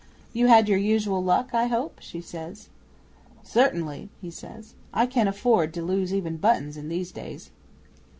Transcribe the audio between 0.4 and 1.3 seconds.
had your usual